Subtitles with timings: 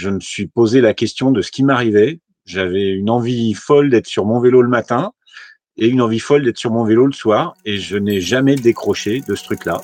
[0.00, 2.20] je me suis posé la question de ce qui m'arrivait.
[2.46, 5.12] J'avais une envie folle d'être sur mon vélo le matin
[5.76, 7.54] et une envie folle d'être sur mon vélo le soir.
[7.66, 9.82] Et je n'ai jamais décroché de ce truc-là.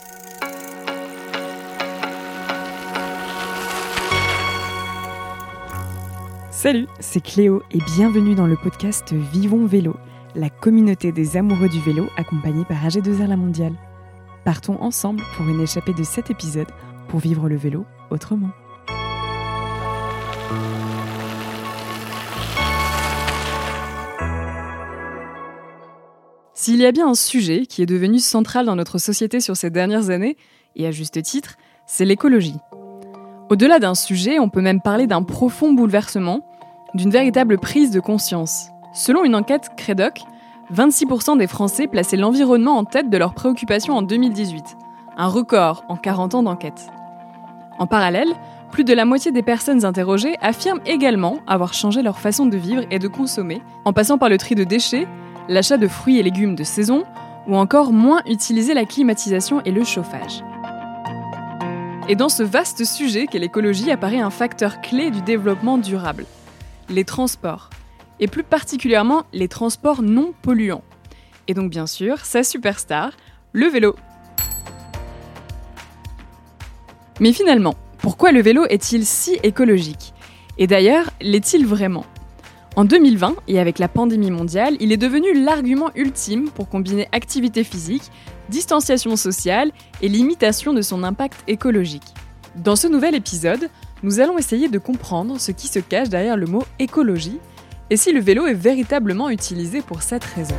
[6.51, 9.97] Salut, c'est Cléo et bienvenue dans le podcast Vivons Vélo,
[10.35, 13.75] la communauté des amoureux du vélo accompagnée par AG2R La Mondiale.
[14.47, 16.71] Partons ensemble pour une échappée de 7 épisodes
[17.09, 18.51] pour vivre le vélo autrement.
[26.67, 29.71] S'il y a bien un sujet qui est devenu central dans notre société sur ces
[29.71, 30.37] dernières années,
[30.75, 31.57] et à juste titre,
[31.87, 32.57] c'est l'écologie.
[33.51, 36.45] Au-delà d'un sujet, on peut même parler d'un profond bouleversement,
[36.95, 38.67] d'une véritable prise de conscience.
[38.93, 40.23] Selon une enquête Credoc,
[40.75, 44.65] 26% des Français plaçaient l'environnement en tête de leurs préoccupations en 2018,
[45.17, 46.89] un record en 40 ans d'enquête.
[47.79, 48.33] En parallèle,
[48.77, 52.83] plus de la moitié des personnes interrogées affirment également avoir changé leur façon de vivre
[52.91, 55.09] et de consommer, en passant par le tri de déchets,
[55.49, 57.05] l'achat de fruits et légumes de saison,
[57.49, 60.45] ou encore moins utiliser la climatisation et le chauffage.
[62.11, 66.27] Et dans ce vaste sujet qu'est l'écologie apparaît un facteur clé du développement durable,
[66.91, 67.71] les transports,
[68.21, 70.85] et plus particulièrement les transports non polluants.
[71.49, 73.13] Et donc bien sûr, sa superstar,
[73.55, 73.97] le vélo.
[77.21, 77.75] Mais finalement,
[78.07, 80.15] pourquoi le vélo est-il si écologique?
[80.59, 82.05] Et d'ailleurs, l'est-il vraiment?
[82.77, 87.65] En 2020, et avec la pandémie mondiale, il est devenu l'argument ultime pour combiner activité
[87.65, 88.13] physique,
[88.49, 92.15] distanciation sociale et limitation de son impact écologique.
[92.55, 93.71] Dans ce nouvel épisode,
[94.05, 97.41] nous allons essayer de comprendre ce qui se cache derrière le mot écologie
[97.91, 100.55] et si le vélo est véritablement utilisé pour cette raison.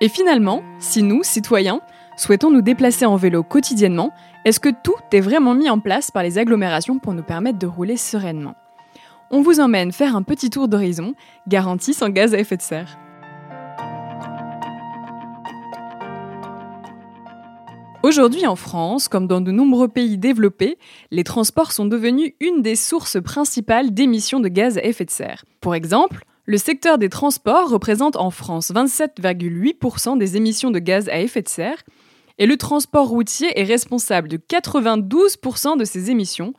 [0.00, 1.80] Et finalement, si nous, citoyens,
[2.16, 4.12] souhaitons nous déplacer en vélo quotidiennement,
[4.44, 7.66] est-ce que tout est vraiment mis en place par les agglomérations pour nous permettre de
[7.66, 8.54] rouler sereinement?
[9.30, 11.14] On vous emmène faire un petit tour d'horizon,
[11.48, 12.98] garanti sans gaz à effet de serre.
[18.06, 20.78] Aujourd'hui en France, comme dans de nombreux pays développés,
[21.10, 25.44] les transports sont devenus une des sources principales d'émissions de gaz à effet de serre.
[25.60, 31.18] Pour exemple, le secteur des transports représente en France 27,8% des émissions de gaz à
[31.18, 31.82] effet de serre
[32.38, 36.54] et le transport routier est responsable de 92% de ces émissions,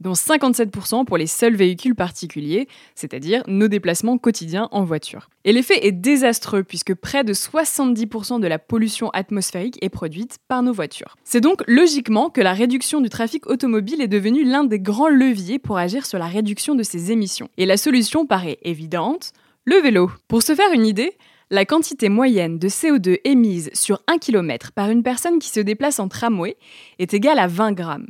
[0.00, 5.30] dont 57% pour les seuls véhicules particuliers, c'est-à-dire nos déplacements quotidiens en voiture.
[5.44, 10.62] Et l'effet est désastreux puisque près de 70% de la pollution atmosphérique est produite par
[10.62, 11.16] nos voitures.
[11.24, 15.58] C'est donc logiquement que la réduction du trafic automobile est devenue l'un des grands leviers
[15.58, 17.48] pour agir sur la réduction de ces émissions.
[17.56, 19.32] Et la solution paraît évidente,
[19.64, 20.10] le vélo.
[20.28, 21.16] Pour se faire une idée,
[21.50, 25.98] la quantité moyenne de CO2 émise sur 1 km par une personne qui se déplace
[25.98, 26.56] en tramway
[26.98, 28.08] est égale à 20 grammes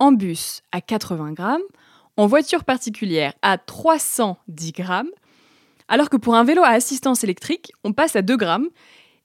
[0.00, 1.62] en bus à 80 grammes,
[2.16, 5.10] en voiture particulière à 310 grammes,
[5.86, 8.68] alors que pour un vélo à assistance électrique, on passe à 2 grammes,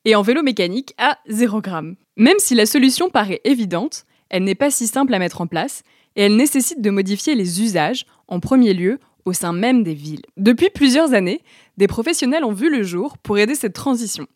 [0.03, 1.95] et en vélo mécanique à 0 grammes.
[2.15, 5.81] Même si la solution paraît évidente, elle n'est pas si simple à mettre en place,
[6.15, 10.21] et elle nécessite de modifier les usages, en premier lieu au sein même des villes.
[10.38, 11.41] Depuis plusieurs années,
[11.78, 14.28] des professionnels ont vu le jour pour aider cette transition,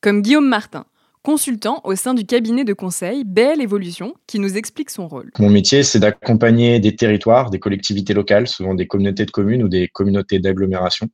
[0.00, 0.84] comme Guillaume Martin,
[1.22, 5.32] consultant au sein du cabinet de conseil Belle Évolution, qui nous explique son rôle.
[5.40, 9.68] Mon métier, c'est d'accompagner des territoires, des collectivités locales, souvent des communautés de communes ou
[9.68, 11.08] des communautés d'agglomération,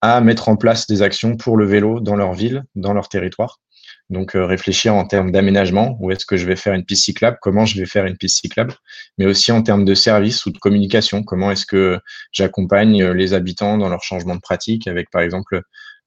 [0.00, 3.60] à mettre en place des actions pour le vélo dans leur ville, dans leur territoire.
[4.10, 7.38] Donc euh, réfléchir en termes d'aménagement, où est-ce que je vais faire une piste cyclable,
[7.40, 8.74] comment je vais faire une piste cyclable,
[9.18, 11.98] mais aussi en termes de service ou de communication, comment est-ce que
[12.32, 15.62] j'accompagne les habitants dans leur changement de pratique avec par exemple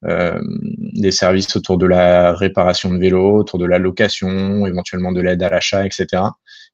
[0.06, 0.40] euh,
[0.94, 5.42] des services autour de la réparation de vélos, autour de la location, éventuellement de l'aide
[5.42, 6.22] à l'achat, etc.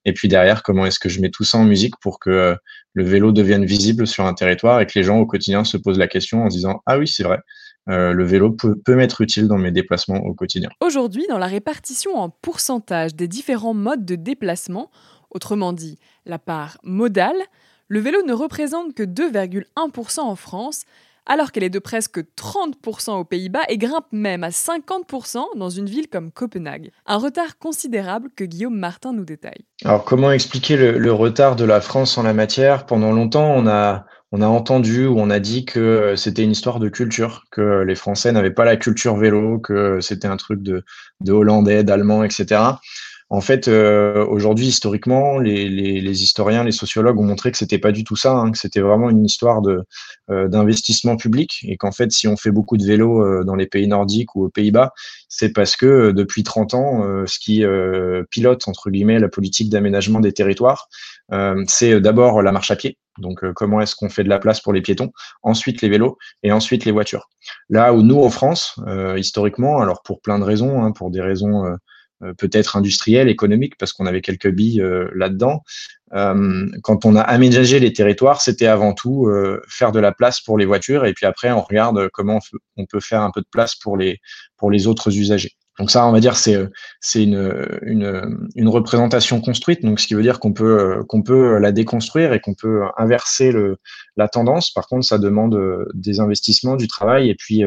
[0.03, 2.55] Et puis derrière, comment est-ce que je mets tout ça en musique pour que euh,
[2.93, 5.99] le vélo devienne visible sur un territoire et que les gens au quotidien se posent
[5.99, 7.39] la question en se disant ah oui c'est vrai,
[7.89, 10.69] euh, le vélo peut, peut m'être utile dans mes déplacements au quotidien.
[10.81, 14.91] Aujourd'hui, dans la répartition en pourcentage des différents modes de déplacement,
[15.31, 17.37] autrement dit la part modale,
[17.87, 20.83] le vélo ne représente que 2,1% en France,
[21.25, 25.85] alors qu'elle est de presque 30% aux Pays-Bas et grimpe même à 50% dans une
[25.85, 26.91] ville comme Copenhague.
[27.05, 29.65] Un retard considérable que Guillaume Martin nous détaille.
[29.83, 32.85] Alors comment expliquer le, retard de la France en la matière?
[32.85, 36.79] Pendant longtemps, on a, on a entendu ou on a dit que c'était une histoire
[36.79, 40.83] de culture, que les Français n'avaient pas la culture vélo, que c'était un truc de,
[41.19, 42.61] de Hollandais, d'Allemands, etc.
[43.31, 47.93] En fait, euh, aujourd'hui, historiquement, les, les, historiens, les sociologues ont montré que c'était pas
[47.93, 49.83] du tout ça, hein, que c'était vraiment une histoire de
[50.29, 53.67] euh, d'investissement public et qu'en fait, si on fait beaucoup de vélo euh, dans les
[53.67, 54.91] pays nordiques ou aux Pays-Bas,
[55.29, 57.63] c'est parce que depuis 30 ans, ce qui
[58.31, 60.89] pilote entre guillemets la politique d'aménagement des territoires,
[61.67, 62.97] c'est d'abord la marche à pied.
[63.17, 65.11] Donc, comment est-ce qu'on fait de la place pour les piétons
[65.41, 67.29] Ensuite, les vélos et ensuite les voitures.
[67.69, 68.77] Là où nous, en France,
[69.15, 71.75] historiquement, alors pour plein de raisons, hein, pour des raisons euh,
[72.37, 75.63] peut-être industriel, économique, parce qu'on avait quelques billes euh, là-dedans.
[76.13, 79.29] Euh, quand on a aménagé les territoires, c'était avant tout
[79.67, 82.39] faire de la place pour les voitures, et puis après on regarde comment
[82.77, 84.19] on peut faire un peu de place pour les
[84.57, 85.53] pour les autres usagers.
[85.81, 86.59] Donc ça, on va dire, c'est
[86.99, 87.51] c'est une,
[87.81, 89.83] une, une, représentation construite.
[89.83, 93.51] Donc ce qui veut dire qu'on peut qu'on peut la déconstruire et qu'on peut inverser
[93.51, 93.77] le,
[94.15, 94.69] la tendance.
[94.69, 95.59] Par contre, ça demande
[95.95, 97.63] des investissements, du travail et puis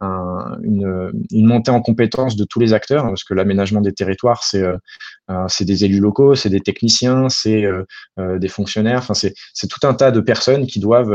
[0.00, 4.44] un, une, une, montée en compétence de tous les acteurs, parce que l'aménagement des territoires,
[4.44, 4.64] c'est
[5.48, 7.64] c'est des élus locaux, c'est des techniciens, c'est
[8.16, 8.98] des fonctionnaires.
[8.98, 11.12] Enfin, c'est c'est tout un tas de personnes qui doivent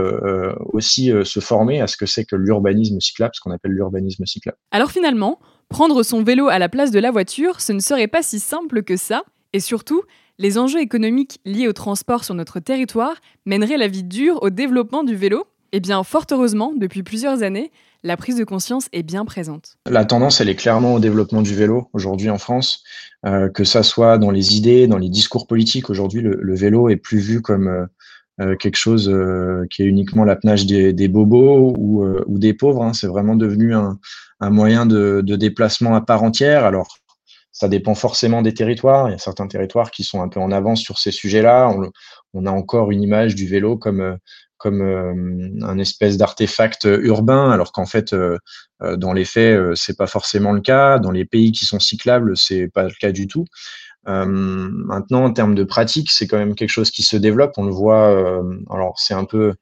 [0.73, 4.57] aussi se former à ce que c'est que l'urbanisme cyclable, ce qu'on appelle l'urbanisme cyclable.
[4.71, 5.39] Alors finalement
[5.71, 8.83] Prendre son vélo à la place de la voiture, ce ne serait pas si simple
[8.83, 9.23] que ça,
[9.53, 10.01] et surtout,
[10.37, 13.15] les enjeux économiques liés au transport sur notre territoire
[13.45, 17.71] mèneraient la vie dure au développement du vélo Eh bien, fort heureusement, depuis plusieurs années,
[18.03, 19.77] la prise de conscience est bien présente.
[19.89, 22.83] La tendance, elle est clairement au développement du vélo aujourd'hui en France,
[23.25, 25.89] euh, que ça soit dans les idées, dans les discours politiques.
[25.89, 27.85] Aujourd'hui, le, vélo est plus vu comme euh,
[28.41, 29.09] euh, quelque chose
[29.69, 32.83] qui est uniquement l'apanage des, des, bobos ou, ou des pauvres.
[32.83, 32.91] Hein.
[32.91, 33.99] C'est vraiment devenu un,
[34.41, 36.65] un moyen de, déplacement à part entière.
[36.65, 36.97] Alors,
[37.51, 39.07] ça dépend forcément des territoires.
[39.07, 41.73] Il y a certains territoires qui sont un peu en avance sur ces sujets-là.
[42.33, 44.17] On, a encore une image du vélo comme,
[44.57, 44.81] comme
[45.61, 48.15] un espèce d'artefact urbain, alors qu'en fait,
[48.79, 50.97] dans les faits, c'est pas forcément le cas.
[50.97, 53.45] Dans les pays qui sont cyclables, c'est pas le cas du tout.
[54.07, 57.53] Euh, maintenant, en termes de pratique, c'est quand même quelque chose qui se développe.
[57.57, 58.11] On le voit.
[58.11, 59.53] Euh, alors, c'est un peu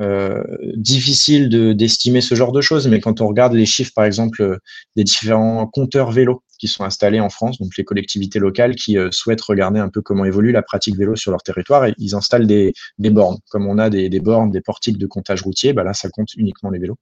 [0.00, 0.42] euh,
[0.76, 4.58] difficile d'estimer ce genre de choses, mais quand on regarde les chiffres, par exemple,
[4.96, 9.40] des différents compteurs vélo qui sont installés en France, donc les collectivités locales qui souhaitent
[9.40, 12.72] regarder un peu comment évolue la pratique vélo sur leur territoire, et ils installent des,
[12.98, 13.38] des bornes.
[13.50, 16.34] Comme on a des, des, bornes, des portiques de comptage routier, bah là, ça compte
[16.36, 16.98] uniquement les vélos.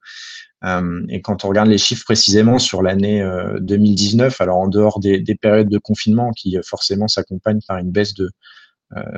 [0.65, 3.25] Euh, et quand on regarde les chiffres précisément sur l'année
[3.61, 7.79] 2019, euh, alors en dehors des, des, périodes de confinement qui euh, forcément s'accompagnent par
[7.79, 8.31] une baisse de,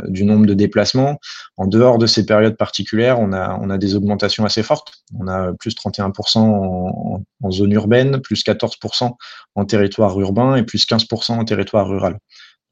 [0.08, 1.18] du nombre de déplacements.
[1.56, 4.92] En dehors de ces périodes particulières, on a, on a des augmentations assez fortes.
[5.18, 9.12] On a plus 31% en, en, zone urbaine, plus 14%
[9.54, 12.18] en territoire urbain et plus 15% en territoire rural.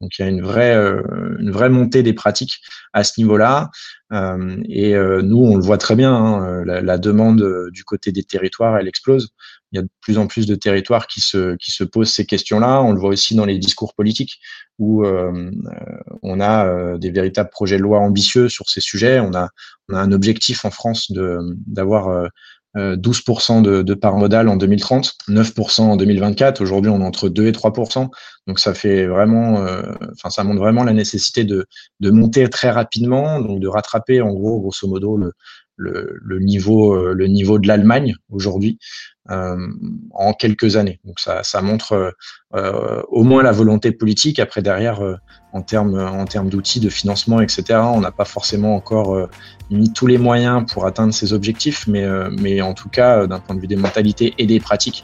[0.01, 1.01] Donc il y a une vraie, euh,
[1.39, 2.59] une vraie montée des pratiques
[2.91, 3.69] à ce niveau-là.
[4.11, 8.23] Euh, et euh, nous, on le voit très bien, hein, la, demande du côté des
[8.23, 9.29] territoires, elle explose.
[9.71, 12.25] Il y a de plus en plus de territoires qui se, qui se posent ces
[12.25, 12.81] questions-là.
[12.81, 14.41] On le voit aussi dans les discours politiques
[14.79, 19.21] où on a des véritables projets de loi ambitieux sur ces sujets.
[19.21, 19.47] On a,
[19.87, 21.09] on a un objectif en France
[21.67, 22.29] d'avoir
[22.75, 26.61] 12% euh, de, de part modale en 2030, 9% en 2024.
[26.61, 28.09] Aujourd'hui, on est entre 2 et 3%.
[28.47, 29.83] Donc, ça fait vraiment, euh,
[30.13, 31.65] enfin, ça montre vraiment la nécessité de,
[31.99, 35.33] de monter très rapidement, donc de rattraper, en gros, grosso modo, le,
[35.81, 38.79] le, niveau, euh, le niveau de l'Allemagne aujourd'hui
[39.29, 40.99] en quelques années.
[41.05, 42.13] Donc, ça, ça montre
[42.53, 44.39] au moins la volonté politique.
[44.39, 44.99] Après, derrière,
[45.53, 47.79] en termes en termes d'outils de financement, etc.
[47.83, 49.29] On n'a pas forcément encore euh,
[49.69, 53.27] mis tous les moyens pour atteindre ces objectifs, mais euh, mais en tout cas, euh,
[53.27, 55.03] d'un point de vue des mentalités et des pratiques,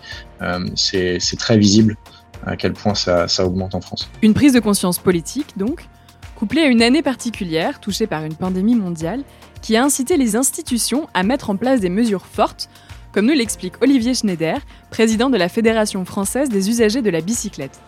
[0.76, 1.98] c'est très visible
[2.46, 4.10] à quel point ça, ça augmente en France.
[4.22, 5.88] Une prise de conscience politique, donc,
[6.38, 9.24] couplée à une année particulière touchée par une pandémie mondiale,
[9.64, 12.70] qui a incité les institutions à mettre en place des mesures fortes,
[13.12, 14.60] comme nous l'explique Olivier Schneider,
[14.92, 17.80] président de la Fédération française des usagers de la bicyclette.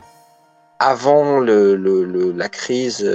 [0.79, 3.05] Avant euh, la, crise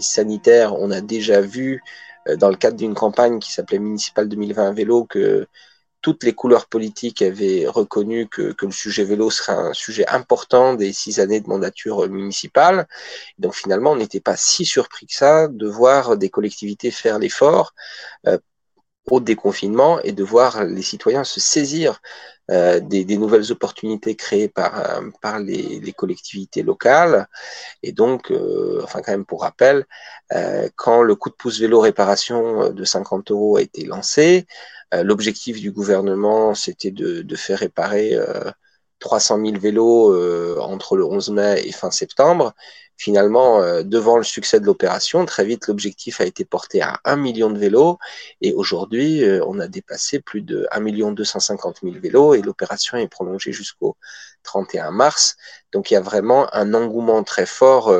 [0.00, 1.80] sanitaire, on a déjà vu
[2.28, 5.46] euh, dans le cadre d'une campagne qui s'appelait Municipal 2020 vélo que
[6.08, 10.94] toutes les couleurs politiques avaient reconnu que, le sujet vélo serait un sujet important des
[10.94, 12.88] six années de mandature municipale.
[13.38, 17.74] Donc finalement, on n'était pas si surpris que ça de voir des collectivités faire l'effort
[18.26, 18.38] euh,
[19.10, 22.00] au déconfinement et de voir les citoyens se saisir
[22.50, 27.28] euh, des, nouvelles opportunités créées par, euh, les, collectivités locales.
[27.82, 28.32] Et donc,
[28.82, 29.84] enfin quand même pour rappel,
[30.74, 34.46] quand le coup de pouce vélo réparation de 50 euros a été lancé,
[34.92, 38.16] l'objectif du gouvernement, c'était de, de, faire réparer
[39.00, 42.54] 300 000 vélos entre le 11 mai et fin septembre.
[42.96, 47.48] Finalement, devant le succès de l'opération, très vite l'objectif a été porté à 1 million
[47.50, 47.98] de vélos
[48.40, 53.52] et aujourd'hui on a dépassé plus de 1 250 000 vélos et l'opération est prolongée
[53.52, 53.96] jusqu'au
[54.42, 55.36] 31 mars.
[55.72, 57.94] Donc il y a vraiment un engouement très fort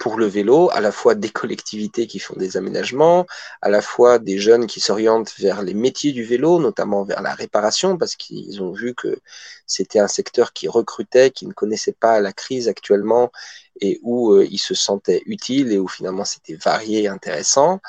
[0.00, 3.26] pour le vélo, à la fois des collectivités qui font des aménagements,
[3.60, 7.34] à la fois des jeunes qui s'orientent vers les métiers du vélo, notamment vers la
[7.34, 9.20] réparation, parce qu'ils ont vu que
[9.66, 13.30] c'était un secteur qui recrutait, qui ne connaissait pas la crise actuellement
[13.82, 17.80] et où euh, ils se sentaient utiles et où finalement c'était varié et intéressant.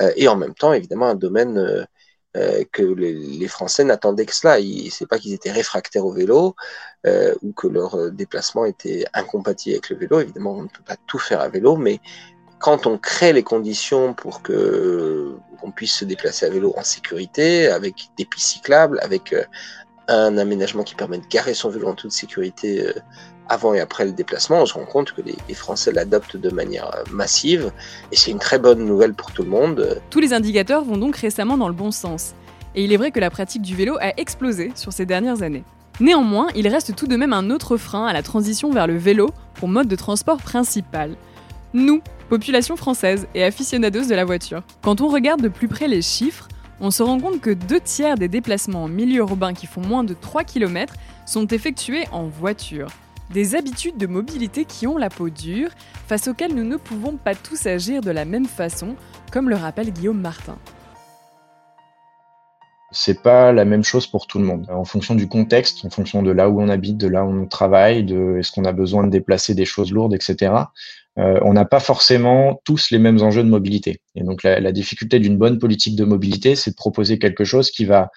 [0.00, 1.86] Euh, et en même temps, évidemment, un domaine
[2.36, 4.58] euh, que les, Français n'attendaient que cela.
[4.90, 6.54] C'est pas qu'ils étaient réfractaires au vélo
[7.06, 10.20] euh, ou que leur euh, déplacement était incompatible avec le vélo.
[10.20, 12.00] Évidemment, on ne peut pas tout faire à vélo, mais
[12.58, 17.68] quand on crée les conditions pour que qu'on puisse se déplacer à vélo en sécurité,
[17.68, 19.34] avec des pistes cyclables, avec
[20.06, 22.92] un aménagement qui permet de garer son vélo en toute sécurité
[23.48, 26.94] avant et après le déplacement, on se rend compte que les, Français l'adoptent de manière
[26.94, 27.72] euh, massive
[28.12, 30.00] et c'est une très bonne nouvelle pour tout le monde.
[30.10, 32.34] Tous les indicateurs vont donc récemment dans le bon sens.
[32.74, 35.64] Et il est vrai que la pratique du vélo a explosé sur ces dernières années.
[36.00, 39.30] Néanmoins, il reste tout de même un autre frein à la transition vers le vélo
[39.54, 41.16] pour mode de transport principal.
[41.72, 44.62] Nous, population française et aficionados de la voiture.
[44.82, 46.46] Quand on regarde de plus près les chiffres,
[46.80, 50.04] on se rend compte que deux tiers des déplacements en milieu urbain qui font moins
[50.04, 50.94] de 3 km
[51.26, 52.88] sont effectués en voiture.
[53.30, 55.68] Des habitudes de mobilité qui ont la peau dure,
[56.06, 58.96] face auxquelles nous ne pouvons pas tous agir de la même façon,
[59.30, 60.56] comme le rappelle Guillaume Martin.
[62.90, 64.66] C'est pas la même chose pour tout le monde.
[64.70, 67.46] En fonction du contexte, en fonction de là où on habite, de là où on
[67.46, 70.54] travaille, de est-ce qu'on a besoin de déplacer des choses lourdes, etc.
[71.18, 74.00] Euh, on n'a pas forcément tous les mêmes enjeux de mobilité.
[74.14, 77.84] Et donc la, difficulté d'une bonne politique de mobilité, c'est de proposer quelque chose qui
[77.84, 78.10] va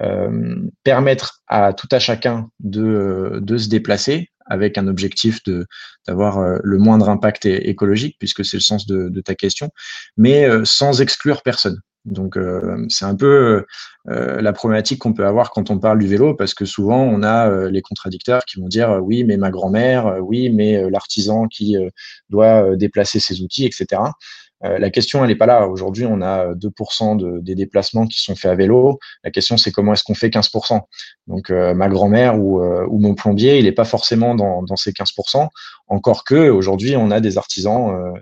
[0.00, 5.66] euh, permettre à tout à chacun de, de se déplacer avec un objectif de
[6.06, 9.70] d'avoir euh, le moindre impact écologique, puisque c'est le sens de, ta question,
[10.16, 11.80] mais euh, sans exclure personne.
[12.04, 13.64] Donc euh, c'est un peu
[14.04, 17.68] la problématique qu'on peut avoir quand on parle du vélo, parce que souvent on a
[17.68, 21.76] les contradicteurs qui vont dire oui, mais ma grand-mère, oui, mais l'artisan qui
[22.30, 24.00] doit déplacer ses outils, etc.
[24.64, 25.68] Euh, la question, elle n'est pas là.
[25.68, 28.98] Aujourd'hui, on a 2% de, des déplacements qui sont faits à vélo.
[29.22, 30.80] La question, c'est comment est-ce qu'on fait 15%
[31.26, 35.48] Donc, euh, ma grand-mère ou, euh, mon plombier, il n'est pas forcément dans, ces 15%.
[35.88, 38.14] Encore que aujourd'hui, on a des artisans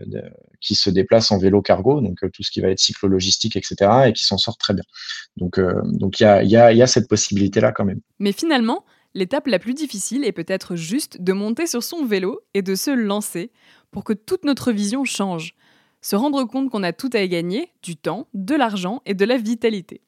[0.60, 4.12] qui se déplacent en vélo cargo, donc tout ce qui va être cyclo-logistique, etc., et
[4.12, 4.84] qui s'en sortent très bien.
[5.36, 8.00] Donc, donc il y a, y, a, y a cette possibilité-là quand même.
[8.18, 12.60] Mais finalement, l'étape la plus difficile est peut-être juste de monter sur son vélo et
[12.60, 13.50] de se lancer
[13.90, 15.54] pour que toute notre vision change
[16.04, 19.24] se rendre compte qu'on a tout à y gagner, du temps, de l'argent et de
[19.24, 20.02] la vitalité.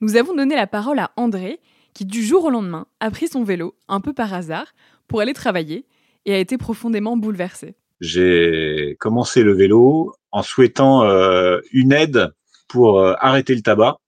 [0.00, 1.60] Nous avons donné la parole à André,
[1.92, 4.72] qui du jour au lendemain a pris son vélo, un peu par hasard,
[5.06, 5.84] pour aller travailler
[6.24, 7.74] et a été profondément bouleversé.
[8.00, 12.30] J'ai commencé le vélo en souhaitant euh, une aide
[12.66, 13.98] pour euh, arrêter le tabac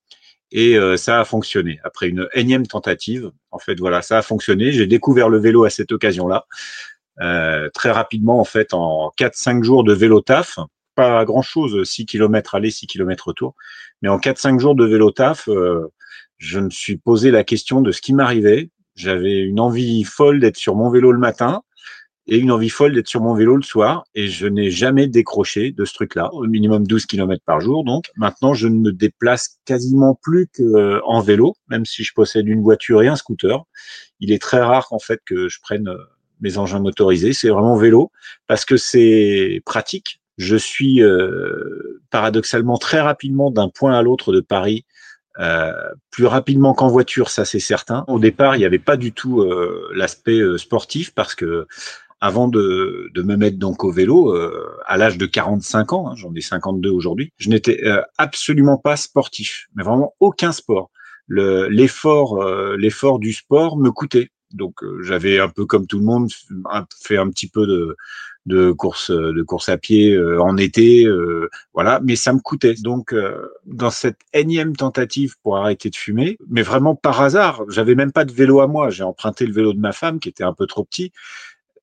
[0.53, 1.81] et euh, ça a fonctionné.
[1.85, 4.73] Après une énième tentative, en fait, voilà, ça a fonctionné.
[4.73, 6.47] J'ai découvert le vélo à cette occasion-là.
[7.75, 10.59] très rapidement, en fait, en 4-5 jours de vélo taf,
[11.01, 13.55] pas grand chose, 6 km aller, 6 km retour.
[14.03, 15.89] Mais en 4-5 jours de vélo taf, euh,
[16.37, 18.71] je me suis posé la question de ce qui m'arrivait.
[18.97, 21.63] J'avais une envie folle d'être sur mon vélo le matin
[22.27, 24.05] et une envie folle d'être sur mon vélo le soir.
[24.15, 27.83] Et je n'ai jamais décroché de ce truc-là, au minimum 12 km par jour.
[27.83, 32.61] Donc maintenant, je ne me déplace quasiment plus qu'en vélo, même si je possède une
[32.61, 33.65] voiture et un scooter.
[34.21, 35.97] Il est très rare en fait que je prenne euh,
[36.43, 37.33] mes engins motorisés.
[37.33, 38.13] C'est vraiment vélo
[38.47, 44.41] parce que c'est pratique je suis euh, paradoxalement très rapidement d'un point à l'autre de
[44.41, 44.87] Paris,
[45.39, 45.73] euh,
[46.11, 48.05] plus rapidement qu'en voiture, ça c'est certain.
[48.09, 51.67] Au départ, il n'y avait pas du tout euh, l'aspect sportif parce que
[52.23, 54.35] avant de, de, me mettre donc au vélo,
[54.87, 57.83] à l'âge de 45 ans, hein, j'en ai 52 aujourd'hui, je n'étais
[58.19, 60.91] absolument pas sportif, mais vraiment aucun sport.
[61.29, 62.43] L'effort,
[62.77, 64.31] l'effort du sport me coûtait.
[64.53, 66.31] Donc j'avais un peu comme tout le monde
[67.01, 67.97] fait un petit peu de,
[68.47, 72.01] de course de course à pied euh, en été, euh, voilà.
[72.03, 72.75] Mais ça me coûtait.
[72.75, 77.95] Donc euh, dans cette énième tentative pour arrêter de fumer, mais vraiment par hasard, j'avais
[77.95, 78.91] même pas de vélo à moi.
[78.91, 81.13] J'ai emprunté le vélo de ma femme qui était un peu trop petit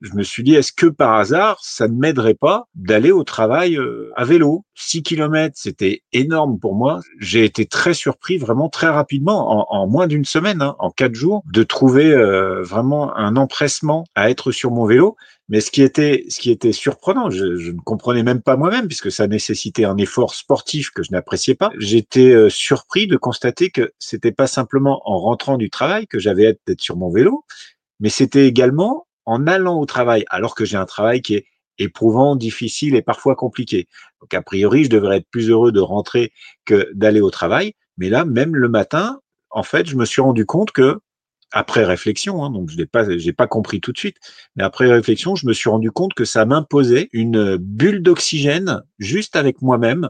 [0.02, 3.78] je me suis dit, est-ce que par hasard, ça ne m'aiderait pas d'aller au travail
[4.16, 4.64] à vélo?
[4.76, 7.00] 6 km, c'était énorme pour moi.
[7.20, 11.44] J'ai été très surpris, vraiment très rapidement, en, moins d'une semaine, hein, en quatre jours,
[11.52, 12.16] de trouver
[12.62, 15.16] vraiment un empressement à être sur mon vélo.
[15.50, 18.88] Mais ce qui était, ce qui était surprenant, je, je ne comprenais même pas moi-même,
[18.88, 21.72] puisque ça nécessitait un effort sportif que je n'appréciais pas.
[21.78, 26.48] J'étais euh, surpris de constater que c'était pas simplement en rentrant du travail que j'avais
[26.48, 27.46] hâte d'être sur mon vélo,
[28.02, 31.46] mais c'était également en allant au travail, alors que j'ai un travail qui est
[31.78, 33.88] éprouvant, difficile et parfois compliqué.
[34.22, 36.32] Donc a priori, je devrais être plus heureux de rentrer
[36.66, 37.74] que d'aller au travail.
[37.98, 39.20] Mais là, même le matin,
[39.50, 41.00] en fait, je me suis rendu compte que
[41.52, 43.06] après réflexion, hein, donc je n'ai pas,
[43.38, 44.18] pas compris tout de suite,
[44.56, 49.36] mais après réflexion, je me suis rendu compte que ça m'imposait une bulle d'oxygène juste
[49.36, 50.10] avec moi-même,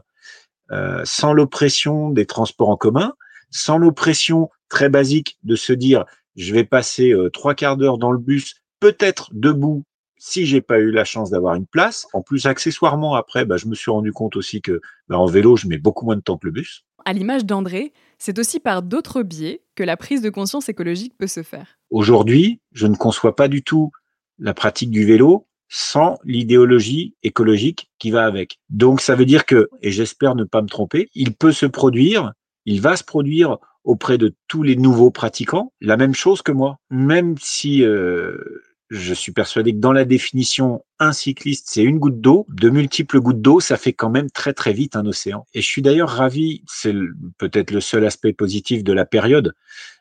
[0.70, 3.14] euh, sans l'oppression des transports en commun,
[3.50, 6.04] sans l'oppression très basique de se dire
[6.36, 9.84] je vais passer euh, trois quarts d'heure dans le bus, peut-être debout
[10.18, 12.06] si j'ai pas eu la chance d'avoir une place.
[12.12, 15.56] En plus, accessoirement, après, bah, je me suis rendu compte aussi que bah, en vélo,
[15.56, 16.84] je mets beaucoup moins de temps que le bus.
[17.04, 21.28] À l'image d'André, c'est aussi par d'autres biais que la prise de conscience écologique peut
[21.28, 21.78] se faire.
[21.90, 23.92] Aujourd'hui, je ne conçois pas du tout
[24.38, 28.58] la pratique du vélo sans l'idéologie écologique qui va avec.
[28.70, 32.32] Donc ça veut dire que, et j'espère ne pas me tromper, il peut se produire,
[32.64, 36.78] il va se produire auprès de tous les nouveaux pratiquants la même chose que moi.
[36.90, 42.20] Même si euh, je suis persuadé que dans la définition, un cycliste, c'est une goutte
[42.20, 42.46] d'eau.
[42.48, 45.46] De multiples gouttes d'eau, ça fait quand même très très vite un océan.
[45.54, 46.94] Et je suis d'ailleurs ravi, c'est
[47.36, 49.54] peut-être le seul aspect positif de la période,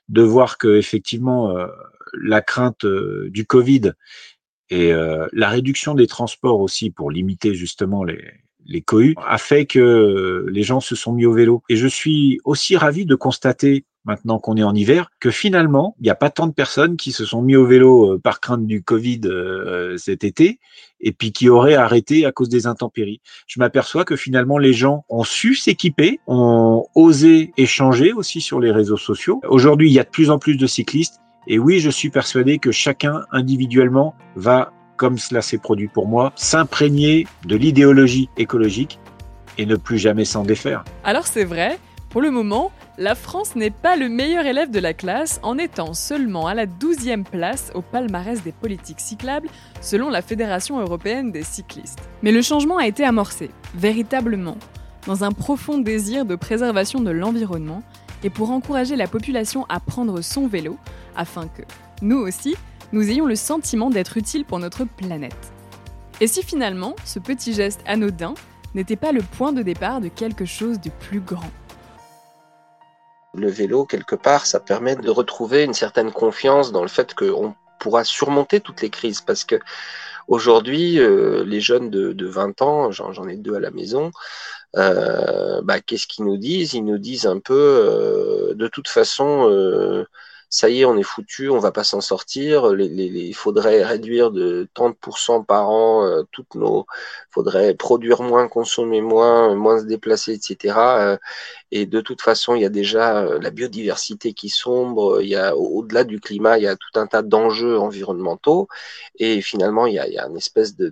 [0.09, 1.67] de voir que effectivement euh,
[2.13, 3.91] la crainte euh, du Covid
[4.69, 8.23] et euh, la réduction des transports aussi pour limiter justement les,
[8.65, 11.61] les cohues a fait que les gens se sont mis au vélo.
[11.69, 16.03] Et je suis aussi ravi de constater maintenant qu'on est en hiver, que finalement, il
[16.03, 18.65] n'y a pas tant de personnes qui se sont mis au vélo euh, par crainte
[18.65, 20.59] du Covid euh, cet été,
[20.99, 23.21] et puis qui auraient arrêté à cause des intempéries.
[23.45, 28.71] Je m'aperçois que finalement, les gens ont su s'équiper, ont osé échanger aussi sur les
[28.71, 29.41] réseaux sociaux.
[29.47, 32.57] Aujourd'hui, il y a de plus en plus de cyclistes, et oui, je suis persuadé
[32.57, 38.99] que chacun individuellement va, comme cela s'est produit pour moi, s'imprégner de l'idéologie écologique
[39.57, 40.83] et ne plus jamais s'en défaire.
[41.03, 44.93] Alors c'est vrai, pour le moment, la France n'est pas le meilleur élève de la
[44.93, 49.49] classe en étant seulement à la 12e place au palmarès des politiques cyclables
[49.81, 51.99] selon la Fédération européenne des cyclistes.
[52.23, 54.57] Mais le changement a été amorcé, véritablement,
[55.05, 57.83] dans un profond désir de préservation de l'environnement
[58.23, 60.77] et pour encourager la population à prendre son vélo
[61.15, 61.61] afin que,
[62.01, 62.55] nous aussi,
[62.93, 65.51] nous ayons le sentiment d'être utiles pour notre planète.
[66.21, 68.33] Et si finalement, ce petit geste anodin
[68.75, 71.51] n'était pas le point de départ de quelque chose de plus grand?
[73.33, 77.55] Le vélo, quelque part, ça permet de retrouver une certaine confiance dans le fait qu'on
[77.79, 79.21] pourra surmonter toutes les crises.
[79.21, 79.59] Parce que
[80.27, 84.11] aujourd'hui, euh, les jeunes de, 20 ans, j'en ai deux à la maison,
[84.75, 86.73] euh, bah, qu'est-ce qu'ils nous disent?
[86.73, 90.05] Ils nous disent un peu, euh, de toute façon,
[90.49, 92.73] ça y est, on est foutu, on va pas s'en sortir.
[92.79, 96.85] il faudrait réduire de 30% par an euh, toutes nos,
[97.31, 100.77] faudrait produire moins, consommer moins, moins se déplacer, etc.
[100.77, 101.17] Euh,
[101.71, 105.21] et de toute façon, il y a déjà euh, la biodiversité qui sombre.
[105.21, 108.67] Il y a au-delà du climat, il y a tout un tas d'enjeux environnementaux.
[109.19, 110.89] Et finalement, il y a, il une espèce de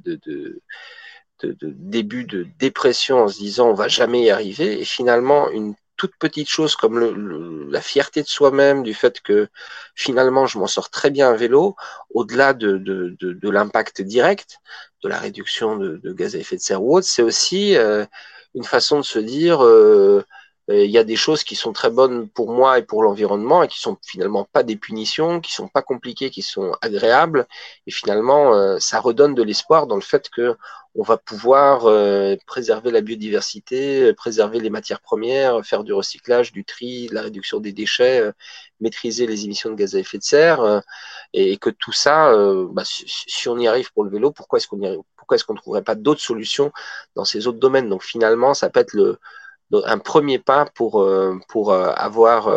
[1.44, 5.76] de, début de dépression en se disant on va jamais y arriver et finalement une
[5.98, 9.48] toute petite chose comme le, la fierté de soi-même, du fait que
[9.96, 11.76] finalement je m'en sors très bien à vélo,
[12.14, 14.60] au-delà de, de, de, l'impact direct,
[15.04, 18.06] de la réduction de, gaz à effet de serre ou autre, c'est aussi euh,
[18.54, 20.24] une façon de se dire euh,
[20.68, 23.68] il y a des choses qui sont très bonnes pour moi et pour l'environnement et
[23.68, 27.46] qui sont finalement pas des punitions, qui sont pas compliquées, qui sont agréables.
[27.86, 30.58] Et finalement, ça redonne de l'espoir dans le fait que
[30.96, 36.64] on va pouvoir euh, préserver la biodiversité, préserver les matières premières, faire du recyclage, du
[36.64, 38.32] tri, la réduction des déchets, euh,
[38.80, 40.80] maîtriser les émissions de gaz à effet de serre, euh,
[41.34, 42.34] et, que tout ça,
[42.72, 45.60] bah, si, on y arrive pour le vélo, pourquoi est-ce qu'on pourquoi est-ce qu'on ne
[45.60, 46.72] trouverait pas d'autres solutions
[47.16, 47.90] dans ces autres domaines?
[47.90, 49.20] Donc finalement, ça peut être le,
[49.74, 51.08] un premier pas pour,
[51.50, 52.50] pour avoir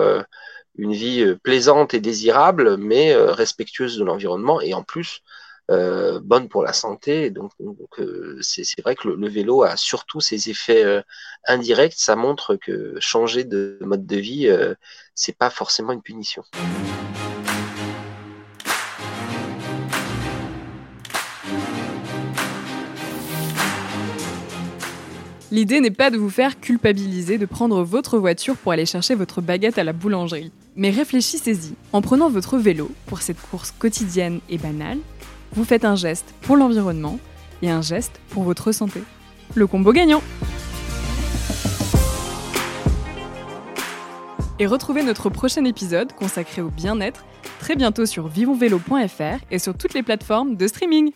[0.76, 5.22] une vie plaisante et désirable, mais respectueuse de l'environnement, et en plus
[5.70, 7.30] euh, bonne pour la santé.
[7.30, 7.52] Donc,
[7.98, 11.02] euh, c'est vrai que le, vélo a surtout ses effets euh,
[11.46, 11.92] indirects.
[11.98, 14.50] Ça montre que changer de mode de vie,
[15.14, 16.42] c'est pas forcément une punition.
[25.50, 29.40] L'idée n'est pas de vous faire culpabiliser de prendre votre voiture pour aller chercher votre
[29.40, 30.52] baguette à la boulangerie.
[30.76, 31.72] Mais réfléchissez-y.
[31.94, 34.98] En prenant votre vélo pour cette course quotidienne et banale,
[35.52, 37.18] vous faites un geste pour l'environnement
[37.62, 39.02] et un geste pour votre santé.
[39.54, 40.22] Le combo gagnant
[44.58, 47.24] Et retrouvez notre prochain épisode consacré au bien-être
[47.58, 51.12] très bientôt sur vivonvélo.fr et sur toutes les plateformes de streaming.